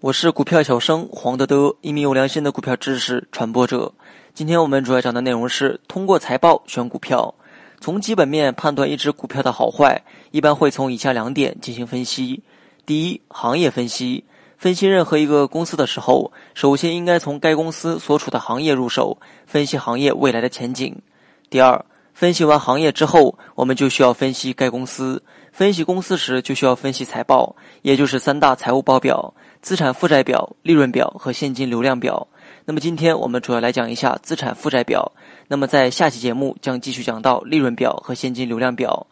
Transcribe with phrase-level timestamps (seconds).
[0.00, 3.92] 我是股票小生黄德德，一名有良心的股票知识传播者。
[4.32, 7.34] 今天我们主要讲的内容是通过财报选股票。
[7.80, 12.42] 从基本面判断一只股票的好坏，一般会从以下两点进行分析：
[12.84, 14.24] 第一，行业分析。
[14.56, 20.96] 分析任何一个公司的时候，首先应该从该公司所处的行业入手，分析行业未来的前景。
[21.50, 25.22] 第二，分析完行业之后，我们就需要分析该公司。
[25.54, 29.32] 分析公司时，就需要分析财报，也就是三大财务报表。
[29.62, 32.26] 资产负债表、利润表和现金流量表。
[32.64, 35.12] 那么今天我们主要来讲一下资产负债表。
[35.46, 39.06] 那么在下期节目将继续讲到利润表和现金流量表。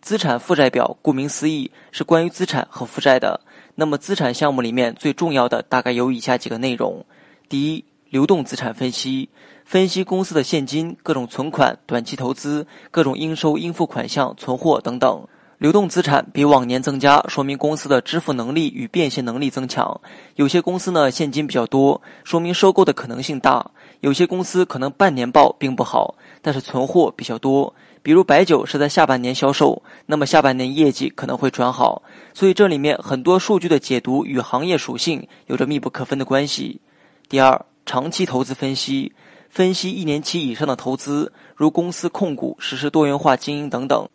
[0.00, 3.40] 资产负债表顾名思义是关于资产和负债的。
[3.74, 7.04] 那么资产项目里面最重要的大概有以下几个内容：
[7.48, 9.28] 第一，流动资产分析，
[9.64, 15.26] 分析公司的现金、各种存款、短期投资、各种应收应付款项、存货等等。
[15.58, 20.00] 流动资产比往年增加，说明公司的支付能力与变现能力增强。
[20.36, 23.68] 有些公司呢现金比较多，说明收购的可能性大。
[23.98, 27.74] 有些公司可能半年报并不好，但是存货比较多。
[28.04, 32.00] 比如白酒是在下半年销售，那么下半年业绩可能会转好。
[32.32, 36.80] 所以这里面很多数据的解读与行业属性有着密不可分的关系。
[37.28, 39.12] 第二，长期投资分析，
[39.50, 44.08] 分析一年期以上的投资，如公司控股、实施多元化经营等等。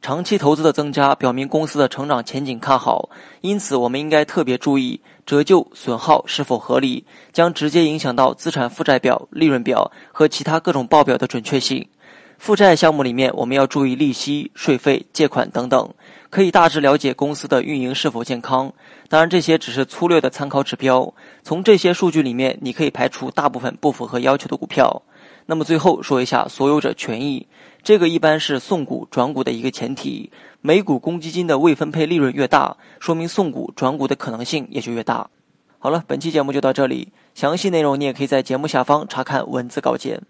[0.00, 3.08] 长期投资的增加，表明公司的成长前景看好，
[3.40, 11.86] 因此我们应该特别注意折旧损耗是否合理，将直接影响到资产负债表、利润表和其他各种报表的准确性。
[12.38, 15.90] 负债项目里面，我们要注意利息、税费、借款等等，
[16.30, 18.72] 可以大致了解公司的运营是否健康。
[19.08, 21.12] 当然，这些只是粗略的参考指标。
[21.42, 25.02] 从这些数据里面，你可以排除大部分不符合要求的股票。
[25.50, 27.48] 那么最后说一下所有者权益，
[27.82, 30.30] 这个一般是送股转股的一个前提。
[30.60, 35.30] 每股公积金的未分配利润越大，说明送股转股的可能性也就越大。
[35.78, 40.20] 好了，本期节目就到这里，详细内容你也可以在节目下方查看文字稿件。